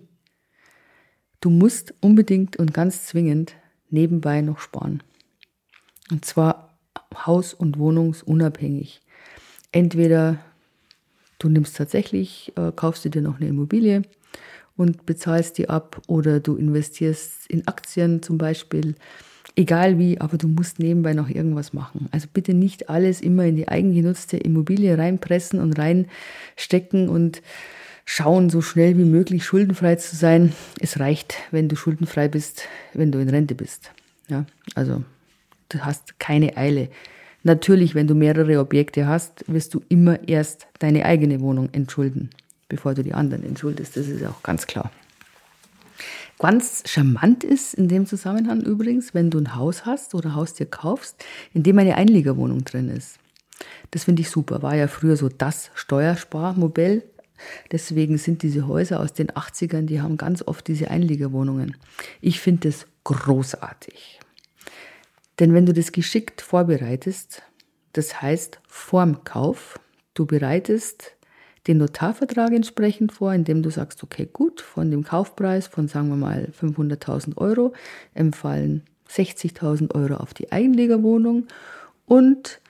Du 1.42 1.50
musst 1.50 1.94
unbedingt 2.02 2.58
und 2.58 2.74
ganz 2.74 3.06
zwingend 3.06 3.56
nebenbei 3.90 4.42
noch 4.42 4.60
sparen. 4.60 5.04
Und 6.12 6.26
zwar 6.26 6.75
haus- 7.26 7.54
und 7.54 7.78
wohnungsunabhängig. 7.78 9.02
Entweder 9.72 10.38
du 11.40 11.50
nimmst 11.50 11.76
tatsächlich, 11.76 12.54
äh, 12.56 12.72
kaufst 12.76 13.06
du 13.06 13.10
dir 13.10 13.22
noch 13.22 13.40
eine 13.40 13.50
Immobilie 13.50 14.04
und 14.78 15.06
bezahlst 15.06 15.58
die 15.58 15.70
ab 15.70 16.02
oder 16.08 16.40
du 16.40 16.56
investierst 16.56 17.48
in 17.48 17.68
Aktien 17.68 18.22
zum 18.22 18.38
Beispiel. 18.38 18.96
Egal 19.56 19.98
wie, 19.98 20.20
aber 20.20 20.38
du 20.38 20.48
musst 20.48 20.80
nebenbei 20.80 21.14
noch 21.14 21.30
irgendwas 21.30 21.72
machen. 21.72 22.10
Also 22.12 22.28
bitte 22.34 22.54
nicht 22.54 22.90
alles 22.90 23.22
immer 23.22 23.46
in 23.46 23.56
die 23.56 23.70
eigengenutzte 23.70 24.38
Immobilie 24.38 24.98
reinpressen 24.98 25.62
und 25.62 25.78
reinstecken 25.78 27.08
und 27.08 27.42
schauen, 28.06 28.50
so 28.50 28.62
schnell 28.62 28.98
wie 28.98 29.06
möglich 29.06 29.46
schuldenfrei 29.46 29.96
zu 29.96 30.16
sein. 30.16 30.54
Es 30.80 31.00
reicht, 31.00 31.36
wenn 31.52 31.70
du 31.70 31.76
schuldenfrei 31.76 32.28
bist, 32.28 32.68
wenn 32.94 33.12
du 33.12 33.20
in 33.20 33.30
Rente 33.30 33.56
bist. 33.56 33.92
Ja, 34.28 34.46
also 34.76 35.04
du 35.70 35.80
hast 35.80 36.20
keine 36.20 36.58
Eile. 36.58 36.90
Natürlich, 37.44 37.94
wenn 37.96 38.08
du 38.08 38.16
mehrere 38.16 38.60
Objekte 38.60 39.08
hast, 39.08 39.46
wirst 39.48 39.74
du 39.74 39.82
immer 39.90 40.28
erst 40.28 40.68
deine 40.80 41.06
eigene 41.06 41.42
Wohnung 41.42 41.70
entschulden 41.72 42.30
bevor 42.70 42.94
du 42.94 43.04
die 43.04 43.14
anderen 43.14 43.44
entschuldest. 43.44 43.98
Das 43.98 44.08
ist 44.08 44.26
auch 44.26 44.42
ganz 44.44 44.68
klar. 44.68 44.92
Ganz 46.40 46.84
charmant 46.86 47.44
ist 47.44 47.74
in 47.74 47.88
dem 47.88 48.06
Zusammenhang 48.06 48.62
übrigens, 48.62 49.14
wenn 49.14 49.30
du 49.30 49.38
ein 49.38 49.56
Haus 49.56 49.86
hast 49.86 50.14
oder 50.14 50.36
Haustier 50.36 50.66
kaufst, 50.66 51.24
in 51.54 51.64
dem 51.64 51.80
eine 51.80 51.96
Einliegerwohnung 51.96 52.66
drin 52.66 52.90
ist. 52.90 53.20
Das 53.92 54.04
finde 54.04 54.22
ich 54.22 54.30
super. 54.30 54.62
War 54.62 54.76
ja 54.76 54.88
früher 54.88 55.16
so 55.16 55.30
das 55.30 55.72
Steuersparmodell. 55.76 57.04
Deswegen 57.72 58.18
sind 58.18 58.44
diese 58.44 58.68
Häuser 58.68 59.00
aus 59.00 59.14
den 59.14 59.30
80ern, 59.30 59.84
die 59.84 60.02
haben 60.02 60.18
ganz 60.18 60.42
oft 60.42 60.68
diese 60.68 60.90
Einliegerwohnungen. 60.90 61.78
Ich 62.22 62.40
finde 62.40 62.70
das 62.70 62.88
großartig. 63.04 64.20
Denn 65.40 65.54
wenn 65.54 65.66
du 65.66 65.74
das 65.74 65.92
geschickt 65.92 66.42
vorbereitest, 66.42 67.42
das 67.94 68.22
heißt 68.22 68.60
vorm 68.68 69.24
Kauf, 69.24 69.80
du 70.14 70.26
bereitest 70.26 71.16
den 71.68 71.78
Notarvertrag 71.78 72.52
entsprechend 72.52 73.12
vor, 73.12 73.34
indem 73.34 73.64
du 73.64 73.70
sagst, 73.70 74.04
okay, 74.04 74.30
gut, 74.32 74.62
von 74.62 74.92
dem 74.92 75.04
Kaufpreis 75.04 75.68
von, 75.68 75.88
sagen 75.88 76.10
wir 76.10 76.16
mal, 76.16 76.50
500.000 76.60 77.38
Euro 77.38 77.74
empfallen 78.14 78.84
60.000 79.10 79.94
Euro 79.94 80.16
auf 80.16 80.34
die 80.34 80.52
Einlegerwohnung 80.52 81.48
und 82.06 82.62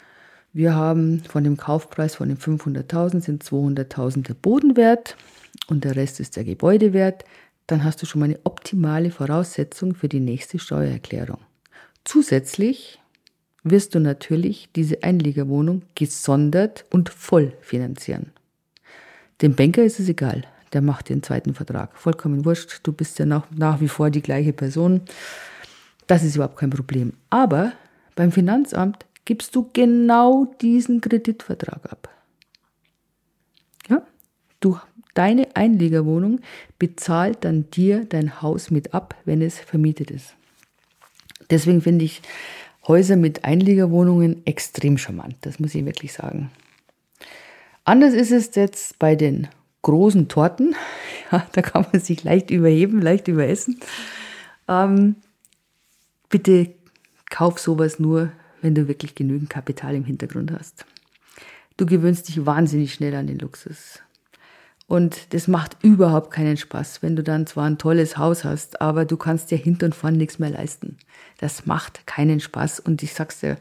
wir 0.53 0.73
haben 0.73 1.21
von 1.27 1.43
dem 1.43 1.57
Kaufpreis 1.57 2.15
von 2.15 2.29
den 2.29 2.37
500.000 2.37 3.19
sind 3.19 3.43
200.000 3.43 4.23
der 4.23 4.35
Bodenwert 4.35 5.17
und 5.67 5.83
der 5.83 5.97
Rest 5.97 6.21
ist 6.21 6.37
der 6.37 6.45
Gebäudewert. 6.45 7.25
Dann 7.67 7.83
hast 7.83 8.01
du 8.01 8.05
schon 8.05 8.19
mal 8.19 8.25
eine 8.25 8.39
optimale 8.45 9.11
Voraussetzung 9.11 9.95
für 9.95 10.07
die 10.07 10.21
nächste 10.21 10.57
Steuererklärung. 10.57 11.39
Zusätzlich 12.05 12.99
wirst 13.63 13.95
du 13.95 13.99
natürlich 13.99 14.69
diese 14.75 15.03
Einliegerwohnung 15.03 15.81
gesondert 15.95 16.85
und 16.91 17.09
voll 17.09 17.53
finanzieren. 17.61 18.31
Dem 19.41 19.55
Banker 19.55 19.83
ist 19.83 19.99
es 19.99 20.07
egal. 20.07 20.43
Der 20.71 20.81
macht 20.81 21.09
den 21.09 21.23
zweiten 21.23 21.55
Vertrag. 21.55 21.97
Vollkommen 21.97 22.45
wurscht. 22.45 22.81
Du 22.83 22.93
bist 22.93 23.17
ja 23.19 23.25
nach, 23.25 23.47
nach 23.51 23.81
wie 23.81 23.87
vor 23.87 24.11
die 24.11 24.21
gleiche 24.21 24.53
Person. 24.53 25.01
Das 26.07 26.23
ist 26.23 26.35
überhaupt 26.35 26.57
kein 26.57 26.69
Problem. 26.69 27.13
Aber 27.29 27.73
beim 28.15 28.31
Finanzamt 28.31 29.05
gibst 29.25 29.55
du 29.55 29.69
genau 29.73 30.53
diesen 30.61 31.01
Kreditvertrag 31.01 31.91
ab. 31.91 32.09
Ja? 33.89 34.03
Du, 34.59 34.77
deine 35.15 35.55
Einlegerwohnung 35.55 36.41
bezahlt 36.77 37.39
dann 37.41 37.69
dir 37.71 38.05
dein 38.05 38.41
Haus 38.41 38.69
mit 38.69 38.93
ab, 38.93 39.15
wenn 39.25 39.41
es 39.41 39.59
vermietet 39.59 40.11
ist. 40.11 40.35
Deswegen 41.49 41.81
finde 41.81 42.05
ich 42.05 42.21
Häuser 42.87 43.15
mit 43.15 43.43
Einlegerwohnungen 43.43 44.45
extrem 44.45 44.97
charmant. 44.97 45.35
Das 45.41 45.59
muss 45.59 45.73
ich 45.75 45.85
wirklich 45.85 46.13
sagen. 46.13 46.51
Anders 47.83 48.13
ist 48.13 48.31
es 48.31 48.55
jetzt 48.55 48.99
bei 48.99 49.15
den 49.15 49.47
großen 49.81 50.27
Torten. 50.27 50.75
Ja, 51.31 51.43
da 51.53 51.63
kann 51.63 51.87
man 51.91 51.99
sich 51.99 52.23
leicht 52.23 52.51
überheben, 52.51 53.01
leicht 53.01 53.27
überessen. 53.27 53.79
Ähm, 54.67 55.15
bitte 56.29 56.69
kauf 57.31 57.57
sowas 57.57 57.97
nur, 57.97 58.31
wenn 58.61 58.75
du 58.75 58.87
wirklich 58.87 59.15
genügend 59.15 59.49
Kapital 59.49 59.95
im 59.95 60.05
Hintergrund 60.05 60.51
hast. 60.51 60.85
Du 61.77 61.87
gewöhnst 61.87 62.27
dich 62.27 62.45
wahnsinnig 62.45 62.93
schnell 62.93 63.15
an 63.15 63.25
den 63.25 63.39
Luxus. 63.39 64.01
Und 64.87 65.33
das 65.33 65.47
macht 65.47 65.77
überhaupt 65.83 66.31
keinen 66.31 66.57
Spaß, 66.57 67.01
wenn 67.01 67.15
du 67.15 67.23
dann 67.23 67.47
zwar 67.47 67.65
ein 67.65 67.79
tolles 67.79 68.17
Haus 68.17 68.43
hast, 68.43 68.81
aber 68.81 69.05
du 69.05 69.17
kannst 69.17 69.49
dir 69.49 69.57
hinten 69.57 69.85
und 69.85 69.95
vorn 69.95 70.15
nichts 70.15 70.37
mehr 70.37 70.51
leisten. 70.51 70.97
Das 71.39 71.65
macht 71.65 72.05
keinen 72.05 72.39
Spaß. 72.39 72.81
Und 72.81 73.01
ich 73.01 73.13
sag's 73.13 73.39
dir, 73.39 73.57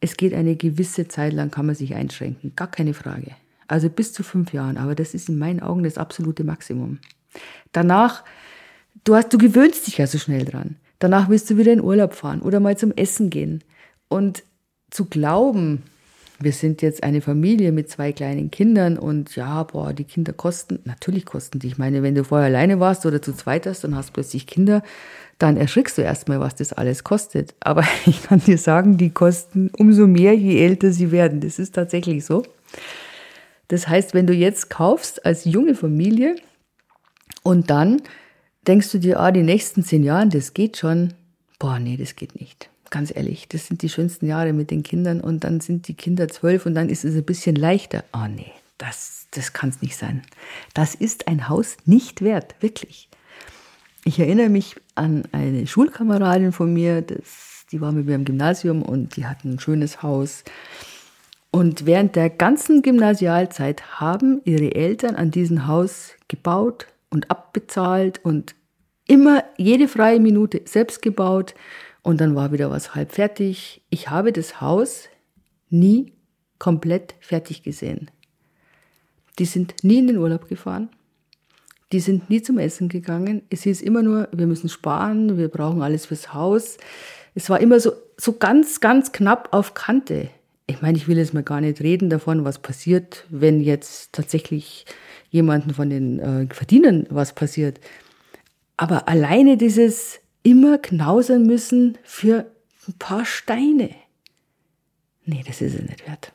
es 0.00 0.16
geht 0.16 0.34
eine 0.34 0.54
gewisse 0.54 1.08
Zeit 1.08 1.32
lang, 1.32 1.50
kann 1.50 1.66
man 1.66 1.74
sich 1.74 1.94
einschränken, 1.94 2.52
gar 2.56 2.70
keine 2.70 2.94
Frage. 2.94 3.32
Also 3.68 3.88
bis 3.88 4.12
zu 4.12 4.22
fünf 4.22 4.52
Jahren. 4.52 4.76
Aber 4.76 4.94
das 4.94 5.14
ist 5.14 5.28
in 5.28 5.38
meinen 5.38 5.60
Augen 5.60 5.82
das 5.82 5.98
absolute 5.98 6.44
Maximum. 6.44 6.98
Danach, 7.72 8.22
du 9.04 9.14
hast, 9.14 9.32
du 9.32 9.38
gewöhnst 9.38 9.86
dich 9.86 9.98
ja 9.98 10.06
so 10.06 10.18
schnell 10.18 10.44
dran. 10.44 10.76
Danach 10.98 11.28
willst 11.28 11.48
du 11.48 11.56
wieder 11.56 11.72
in 11.72 11.82
Urlaub 11.82 12.14
fahren 12.14 12.42
oder 12.42 12.60
mal 12.60 12.76
zum 12.76 12.92
Essen 12.92 13.30
gehen. 13.30 13.64
Und 14.08 14.42
zu 14.90 15.04
glauben, 15.04 15.82
wir 16.40 16.52
sind 16.52 16.82
jetzt 16.82 17.02
eine 17.02 17.20
Familie 17.20 17.72
mit 17.72 17.90
zwei 17.90 18.12
kleinen 18.12 18.50
Kindern 18.50 18.96
und 18.96 19.34
ja, 19.34 19.64
boah, 19.64 19.92
die 19.92 20.04
Kinder 20.04 20.32
kosten, 20.32 20.78
natürlich 20.84 21.24
kosten 21.24 21.58
die. 21.58 21.66
Ich 21.66 21.78
meine, 21.78 22.02
wenn 22.02 22.14
du 22.14 22.22
vorher 22.22 22.46
alleine 22.46 22.78
warst 22.78 23.04
oder 23.06 23.20
zu 23.20 23.32
zweit 23.32 23.66
hast 23.66 23.84
und 23.84 23.96
hast 23.96 24.12
plötzlich 24.12 24.46
Kinder, 24.46 24.82
dann 25.38 25.56
erschrickst 25.56 25.98
du 25.98 26.02
erstmal, 26.02 26.38
was 26.38 26.54
das 26.54 26.72
alles 26.72 27.02
kostet. 27.02 27.54
Aber 27.60 27.84
ich 28.06 28.22
kann 28.22 28.40
dir 28.40 28.58
sagen, 28.58 28.98
die 28.98 29.10
kosten 29.10 29.70
umso 29.76 30.06
mehr, 30.06 30.34
je 30.34 30.64
älter 30.64 30.92
sie 30.92 31.10
werden. 31.10 31.40
Das 31.40 31.58
ist 31.58 31.74
tatsächlich 31.74 32.24
so. 32.24 32.44
Das 33.66 33.88
heißt, 33.88 34.14
wenn 34.14 34.26
du 34.26 34.32
jetzt 34.32 34.70
kaufst 34.70 35.26
als 35.26 35.44
junge 35.44 35.74
Familie 35.74 36.36
und 37.42 37.68
dann 37.68 38.00
denkst 38.66 38.92
du 38.92 38.98
dir, 38.98 39.18
ah, 39.18 39.32
die 39.32 39.42
nächsten 39.42 39.82
zehn 39.82 40.04
Jahre, 40.04 40.28
das 40.28 40.54
geht 40.54 40.76
schon. 40.76 41.14
Boah, 41.58 41.80
nee, 41.80 41.96
das 41.96 42.14
geht 42.14 42.40
nicht 42.40 42.70
ganz 42.90 43.14
ehrlich, 43.14 43.48
das 43.48 43.66
sind 43.66 43.82
die 43.82 43.88
schönsten 43.88 44.26
Jahre 44.26 44.52
mit 44.52 44.70
den 44.70 44.82
Kindern 44.82 45.20
und 45.20 45.44
dann 45.44 45.60
sind 45.60 45.88
die 45.88 45.94
Kinder 45.94 46.28
zwölf 46.28 46.66
und 46.66 46.74
dann 46.74 46.88
ist 46.88 47.04
es 47.04 47.14
ein 47.14 47.24
bisschen 47.24 47.56
leichter. 47.56 48.04
Oh 48.12 48.26
nee, 48.28 48.52
das, 48.78 49.26
das 49.30 49.52
kann 49.52 49.70
es 49.70 49.82
nicht 49.82 49.96
sein. 49.96 50.22
Das 50.74 50.94
ist 50.94 51.28
ein 51.28 51.48
Haus 51.48 51.76
nicht 51.84 52.22
wert, 52.22 52.54
wirklich. 52.60 53.08
Ich 54.04 54.18
erinnere 54.18 54.48
mich 54.48 54.76
an 54.94 55.24
eine 55.32 55.66
Schulkameradin 55.66 56.52
von 56.52 56.72
mir, 56.72 57.02
das, 57.02 57.66
die 57.70 57.80
war 57.80 57.92
mit 57.92 58.06
mir 58.06 58.14
im 58.14 58.24
Gymnasium 58.24 58.82
und 58.82 59.16
die 59.16 59.26
hatten 59.26 59.54
ein 59.54 59.60
schönes 59.60 60.02
Haus. 60.02 60.44
Und 61.50 61.86
während 61.86 62.16
der 62.16 62.30
ganzen 62.30 62.82
Gymnasialzeit 62.82 64.00
haben 64.00 64.40
ihre 64.44 64.74
Eltern 64.74 65.14
an 65.14 65.30
diesem 65.30 65.66
Haus 65.66 66.12
gebaut 66.28 66.86
und 67.10 67.30
abbezahlt 67.30 68.24
und 68.24 68.54
immer 69.06 69.42
jede 69.56 69.88
freie 69.88 70.20
Minute 70.20 70.62
selbst 70.66 71.02
gebaut 71.02 71.54
und 72.02 72.20
dann 72.20 72.34
war 72.34 72.52
wieder 72.52 72.70
was 72.70 72.94
halb 72.94 73.12
fertig. 73.12 73.82
Ich 73.90 74.10
habe 74.10 74.32
das 74.32 74.60
Haus 74.60 75.08
nie 75.70 76.12
komplett 76.58 77.14
fertig 77.20 77.62
gesehen. 77.62 78.10
Die 79.38 79.44
sind 79.44 79.74
nie 79.82 79.98
in 79.98 80.08
den 80.08 80.18
Urlaub 80.18 80.48
gefahren. 80.48 80.88
Die 81.92 82.00
sind 82.00 82.28
nie 82.28 82.42
zum 82.42 82.58
Essen 82.58 82.88
gegangen. 82.88 83.42
Es 83.50 83.62
hieß 83.62 83.80
immer 83.80 84.02
nur, 84.02 84.28
wir 84.32 84.46
müssen 84.46 84.68
sparen, 84.68 85.38
wir 85.38 85.48
brauchen 85.48 85.80
alles 85.80 86.06
fürs 86.06 86.34
Haus. 86.34 86.76
Es 87.34 87.48
war 87.48 87.60
immer 87.60 87.80
so, 87.80 87.92
so 88.16 88.34
ganz, 88.34 88.80
ganz 88.80 89.12
knapp 89.12 89.48
auf 89.52 89.74
Kante. 89.74 90.28
Ich 90.66 90.82
meine, 90.82 90.98
ich 90.98 91.08
will 91.08 91.16
jetzt 91.16 91.32
mal 91.32 91.42
gar 91.42 91.62
nicht 91.62 91.80
reden 91.80 92.10
davon, 92.10 92.44
was 92.44 92.58
passiert, 92.58 93.24
wenn 93.30 93.60
jetzt 93.60 94.12
tatsächlich 94.12 94.84
jemanden 95.30 95.72
von 95.72 95.88
den 95.88 96.18
äh, 96.18 96.46
Verdienern 96.52 97.06
was 97.08 97.34
passiert. 97.34 97.80
Aber 98.76 99.08
alleine 99.08 99.56
dieses, 99.56 100.20
immer 100.48 100.78
knausern 100.78 101.42
müssen 101.42 101.98
für 102.04 102.50
ein 102.86 102.94
paar 102.98 103.26
Steine. 103.26 103.90
Nee, 105.26 105.44
das 105.46 105.60
ist 105.60 105.74
es 105.74 105.82
nicht 105.82 106.08
wert. 106.08 106.32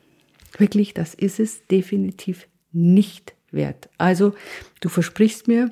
Wirklich, 0.60 0.94
das 0.94 1.16
ist 1.16 1.40
es 1.40 1.66
definitiv 1.66 2.48
nicht 2.72 3.34
wert. 3.50 3.90
Also, 3.98 4.36
du 4.82 4.90
versprichst 4.90 5.48
mir, 5.48 5.72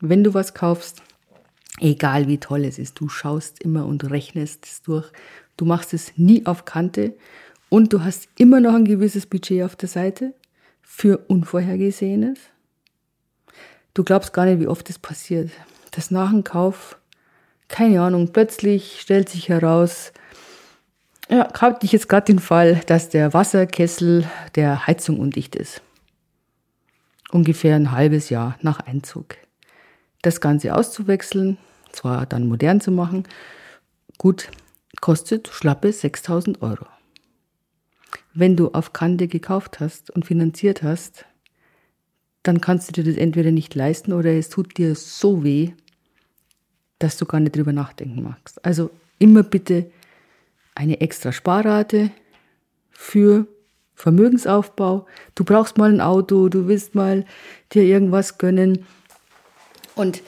wenn 0.00 0.24
du 0.24 0.34
was 0.34 0.54
kaufst, 0.54 1.02
egal 1.78 2.26
wie 2.26 2.38
toll 2.38 2.64
es 2.64 2.80
ist, 2.80 2.98
du 2.98 3.08
schaust 3.08 3.62
immer 3.62 3.86
und 3.86 4.10
rechnest 4.10 4.66
es 4.66 4.82
durch. 4.82 5.08
Du 5.56 5.64
machst 5.64 5.94
es 5.94 6.12
nie 6.16 6.46
auf 6.46 6.64
Kante 6.64 7.14
und 7.68 7.92
du 7.92 8.02
hast 8.02 8.28
immer 8.38 8.58
noch 8.58 8.74
ein 8.74 8.86
gewisses 8.86 9.26
Budget 9.26 9.62
auf 9.62 9.76
der 9.76 9.88
Seite 9.88 10.34
für 10.82 11.18
Unvorhergesehenes. 11.28 12.40
Du 13.94 14.02
glaubst 14.02 14.32
gar 14.32 14.46
nicht, 14.46 14.58
wie 14.58 14.66
oft 14.66 14.88
das 14.88 14.98
passiert, 14.98 15.50
dass 15.92 16.10
nach 16.10 16.30
dem 16.30 16.42
Kauf 16.42 16.97
keine 17.68 18.00
Ahnung, 18.02 18.32
plötzlich 18.32 19.00
stellt 19.00 19.28
sich 19.28 19.48
heraus, 19.48 20.12
ja, 21.30 21.52
hatte 21.52 21.84
ich 21.84 21.92
jetzt 21.92 22.08
gerade 22.08 22.26
den 22.26 22.38
Fall, 22.38 22.80
dass 22.86 23.10
der 23.10 23.34
Wasserkessel 23.34 24.24
der 24.54 24.86
Heizung 24.86 25.20
undicht 25.20 25.54
ist. 25.54 25.82
Ungefähr 27.30 27.76
ein 27.76 27.92
halbes 27.92 28.30
Jahr 28.30 28.56
nach 28.62 28.80
Einzug. 28.80 29.36
Das 30.22 30.40
Ganze 30.40 30.74
auszuwechseln, 30.74 31.58
zwar 31.92 32.24
dann 32.24 32.48
modern 32.48 32.80
zu 32.80 32.90
machen, 32.90 33.24
gut, 34.16 34.48
kostet 35.00 35.48
schlappe 35.48 35.92
6000 35.92 36.62
Euro. 36.62 36.86
Wenn 38.32 38.56
du 38.56 38.70
auf 38.72 38.94
Kante 38.94 39.28
gekauft 39.28 39.80
hast 39.80 40.10
und 40.10 40.24
finanziert 40.24 40.82
hast, 40.82 41.26
dann 42.42 42.60
kannst 42.62 42.88
du 42.88 42.92
dir 43.02 43.10
das 43.12 43.20
entweder 43.20 43.50
nicht 43.50 43.74
leisten 43.74 44.14
oder 44.14 44.32
es 44.32 44.48
tut 44.48 44.78
dir 44.78 44.94
so 44.94 45.44
weh, 45.44 45.72
dass 46.98 47.16
du 47.16 47.26
gar 47.26 47.40
nicht 47.40 47.56
drüber 47.56 47.72
nachdenken 47.72 48.22
magst. 48.22 48.64
Also 48.64 48.90
immer 49.18 49.42
bitte 49.42 49.90
eine 50.74 51.00
extra 51.00 51.32
Sparrate 51.32 52.10
für 52.90 53.46
Vermögensaufbau. 53.94 55.06
Du 55.34 55.44
brauchst 55.44 55.76
mal 55.76 55.92
ein 55.92 56.00
Auto, 56.00 56.48
du 56.48 56.68
willst 56.68 56.94
mal 56.94 57.24
dir 57.72 57.82
irgendwas 57.82 58.38
gönnen. 58.38 58.86
Und 59.96 60.22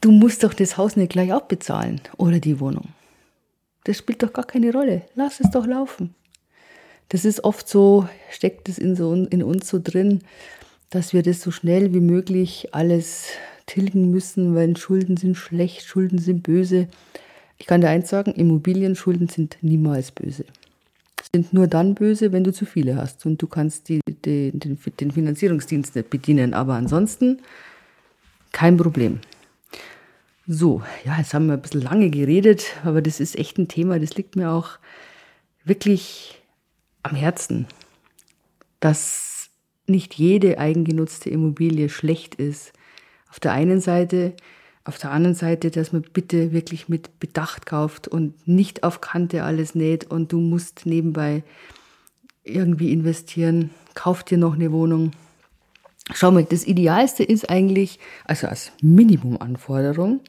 du 0.00 0.12
musst 0.12 0.44
doch 0.44 0.54
das 0.54 0.76
Haus 0.76 0.96
nicht 0.96 1.12
gleich 1.12 1.32
abbezahlen 1.32 2.00
oder 2.16 2.38
die 2.38 2.60
Wohnung. 2.60 2.90
Das 3.84 3.98
spielt 3.98 4.22
doch 4.22 4.32
gar 4.32 4.46
keine 4.46 4.72
Rolle. 4.72 5.02
Lass 5.16 5.40
es 5.40 5.50
doch 5.50 5.66
laufen. 5.66 6.14
Das 7.08 7.24
ist 7.24 7.42
oft 7.42 7.68
so, 7.68 8.08
steckt 8.30 8.68
es 8.68 8.78
in, 8.78 8.94
so, 8.94 9.12
in 9.12 9.42
uns 9.42 9.68
so 9.68 9.80
drin, 9.82 10.20
dass 10.90 11.12
wir 11.12 11.24
das 11.24 11.40
so 11.40 11.50
schnell 11.50 11.92
wie 11.92 12.00
möglich 12.00 12.68
alles 12.72 13.30
tilgen 13.70 14.10
müssen, 14.10 14.54
weil 14.56 14.76
Schulden 14.76 15.16
sind 15.16 15.36
schlecht, 15.36 15.84
Schulden 15.84 16.18
sind 16.18 16.42
böse. 16.42 16.88
Ich 17.56 17.66
kann 17.66 17.80
dir 17.80 17.88
eins 17.88 18.08
sagen, 18.08 18.32
Immobilienschulden 18.32 19.28
sind 19.28 19.58
niemals 19.60 20.10
böse. 20.10 20.44
Sind 21.32 21.52
nur 21.52 21.68
dann 21.68 21.94
böse, 21.94 22.32
wenn 22.32 22.42
du 22.42 22.52
zu 22.52 22.66
viele 22.66 22.96
hast 22.96 23.24
und 23.26 23.40
du 23.40 23.46
kannst 23.46 23.88
die, 23.88 24.00
die, 24.24 24.50
den, 24.50 24.76
den 24.98 25.10
Finanzierungsdienst 25.12 25.94
nicht 25.94 26.10
bedienen. 26.10 26.52
Aber 26.52 26.74
ansonsten 26.74 27.40
kein 28.50 28.76
Problem. 28.76 29.20
So, 30.48 30.82
ja, 31.04 31.16
jetzt 31.18 31.32
haben 31.32 31.46
wir 31.46 31.52
ein 31.52 31.62
bisschen 31.62 31.82
lange 31.82 32.10
geredet, 32.10 32.64
aber 32.82 33.00
das 33.00 33.20
ist 33.20 33.38
echt 33.38 33.56
ein 33.58 33.68
Thema, 33.68 34.00
das 34.00 34.16
liegt 34.16 34.34
mir 34.34 34.50
auch 34.50 34.80
wirklich 35.64 36.42
am 37.04 37.14
Herzen, 37.14 37.68
dass 38.80 39.50
nicht 39.86 40.14
jede 40.14 40.58
eigengenutzte 40.58 41.30
Immobilie 41.30 41.88
schlecht 41.88 42.34
ist, 42.34 42.72
auf 43.30 43.40
der 43.40 43.52
einen 43.52 43.80
Seite, 43.80 44.34
auf 44.84 44.98
der 44.98 45.10
anderen 45.10 45.34
Seite, 45.34 45.70
dass 45.70 45.92
man 45.92 46.02
bitte 46.02 46.52
wirklich 46.52 46.88
mit 46.88 47.20
Bedacht 47.20 47.66
kauft 47.66 48.08
und 48.08 48.46
nicht 48.46 48.82
auf 48.82 49.00
Kante 49.00 49.44
alles 49.44 49.74
näht 49.74 50.10
und 50.10 50.32
du 50.32 50.40
musst 50.40 50.84
nebenbei 50.84 51.42
irgendwie 52.44 52.92
investieren. 52.92 53.70
Kauf 53.94 54.24
dir 54.24 54.38
noch 54.38 54.54
eine 54.54 54.72
Wohnung. 54.72 55.12
Schau 56.12 56.30
mal, 56.32 56.44
das 56.44 56.66
Idealste 56.66 57.22
ist 57.22 57.50
eigentlich, 57.50 57.98
also 58.24 58.48
als 58.48 58.72
Minimumanforderung, 58.82 60.20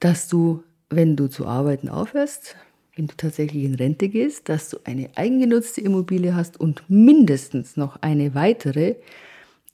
dass 0.00 0.28
du, 0.28 0.62
wenn 0.88 1.16
du 1.16 1.28
zu 1.28 1.46
arbeiten 1.46 1.88
aufhörst, 1.88 2.56
wenn 2.96 3.06
du 3.06 3.14
tatsächlich 3.16 3.64
in 3.64 3.74
Rente 3.74 4.08
gehst, 4.08 4.48
dass 4.48 4.70
du 4.70 4.78
eine 4.84 5.10
eigengenutzte 5.14 5.80
Immobilie 5.80 6.34
hast 6.34 6.58
und 6.58 6.82
mindestens 6.88 7.76
noch 7.76 8.00
eine 8.00 8.34
weitere, 8.34 8.96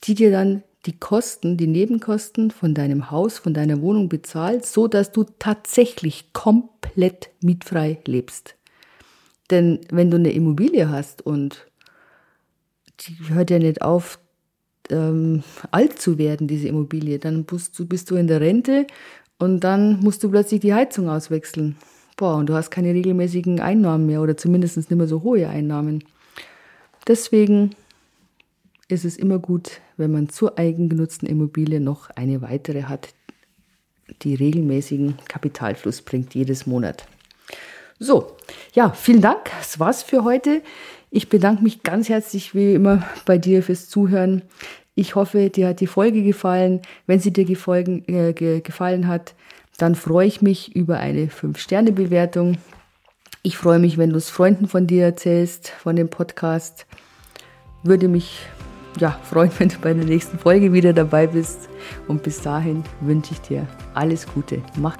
die 0.03 0.15
dir 0.15 0.31
dann 0.31 0.63
die 0.85 0.97
Kosten, 0.97 1.57
die 1.57 1.67
Nebenkosten 1.67 2.51
von 2.51 2.73
deinem 2.73 3.09
Haus, 3.11 3.37
von 3.37 3.53
deiner 3.53 3.81
Wohnung 3.81 4.09
bezahlt, 4.09 4.65
so 4.65 4.87
dass 4.87 5.11
du 5.11 5.25
tatsächlich 5.39 6.31
komplett 6.33 7.29
mietfrei 7.41 7.99
lebst. 8.05 8.55
Denn 9.51 9.79
wenn 9.91 10.11
du 10.11 10.17
eine 10.17 10.31
Immobilie 10.31 10.89
hast 10.89 11.25
und 11.25 11.67
die 13.01 13.17
hört 13.29 13.49
ja 13.49 13.59
nicht 13.59 13.81
auf, 13.81 14.19
ähm, 14.89 15.43
alt 15.71 15.99
zu 15.99 16.17
werden, 16.17 16.47
diese 16.47 16.67
Immobilie, 16.67 17.19
dann 17.19 17.45
bist 17.45 17.77
du, 17.77 17.85
bist 17.85 18.09
du 18.11 18.15
in 18.15 18.27
der 18.27 18.41
Rente 18.41 18.87
und 19.39 19.61
dann 19.61 19.99
musst 19.99 20.23
du 20.23 20.29
plötzlich 20.29 20.61
die 20.61 20.73
Heizung 20.73 21.09
auswechseln. 21.09 21.75
Boah, 22.17 22.35
und 22.35 22.47
du 22.47 22.53
hast 22.53 22.69
keine 22.69 22.93
regelmäßigen 22.93 23.59
Einnahmen 23.59 24.05
mehr 24.05 24.21
oder 24.21 24.37
zumindest 24.37 24.77
nicht 24.77 24.91
mehr 24.91 25.07
so 25.07 25.23
hohe 25.23 25.49
Einnahmen. 25.49 26.03
Deswegen 27.07 27.71
ist 28.87 29.05
es 29.05 29.17
immer 29.17 29.39
gut, 29.39 29.81
wenn 29.97 30.11
man 30.11 30.29
zur 30.29 30.57
eigengenutzten 30.57 31.27
Immobilie 31.27 31.79
noch 31.79 32.09
eine 32.11 32.41
weitere 32.41 32.83
hat, 32.83 33.09
die 34.21 34.35
regelmäßigen 34.35 35.17
Kapitalfluss 35.27 36.01
bringt 36.01 36.35
jedes 36.35 36.65
Monat. 36.65 37.07
So, 37.97 38.35
ja, 38.73 38.91
vielen 38.91 39.21
Dank. 39.21 39.51
Das 39.57 39.79
war's 39.79 40.03
für 40.03 40.23
heute. 40.23 40.61
Ich 41.11 41.29
bedanke 41.29 41.63
mich 41.63 41.83
ganz 41.83 42.09
herzlich 42.09 42.53
wie 42.53 42.73
immer 42.73 43.07
bei 43.25 43.37
dir 43.37 43.63
fürs 43.63 43.87
Zuhören. 43.87 44.41
Ich 44.95 45.15
hoffe, 45.15 45.49
dir 45.49 45.69
hat 45.69 45.79
die 45.79 45.87
Folge 45.87 46.23
gefallen. 46.23 46.81
Wenn 47.07 47.19
sie 47.19 47.31
dir 47.31 47.45
gefolgen, 47.45 48.03
äh, 48.07 48.33
ge 48.33 48.61
gefallen 48.61 49.07
hat, 49.07 49.33
dann 49.77 49.95
freue 49.95 50.27
ich 50.27 50.41
mich 50.41 50.75
über 50.75 50.97
eine 50.99 51.27
5-Sterne-Bewertung. 51.27 52.57
Ich 53.43 53.57
freue 53.57 53.79
mich, 53.79 53.97
wenn 53.97 54.09
du 54.09 54.17
es 54.17 54.29
Freunden 54.29 54.67
von 54.67 54.87
dir 54.87 55.03
erzählst, 55.03 55.69
von 55.69 55.95
dem 55.95 56.09
Podcast. 56.09 56.85
würde 57.83 58.07
mich 58.07 58.39
ja, 58.97 59.19
freuen, 59.23 59.51
wenn 59.57 59.69
du 59.69 59.77
bei 59.79 59.93
der 59.93 60.05
nächsten 60.05 60.37
Folge 60.39 60.71
wieder 60.73 60.93
dabei 60.93 61.27
bist. 61.27 61.69
Und 62.07 62.23
bis 62.23 62.41
dahin 62.41 62.83
wünsche 63.01 63.33
ich 63.33 63.41
dir 63.41 63.67
alles 63.93 64.25
Gute. 64.33 64.61
Mach 64.77 64.97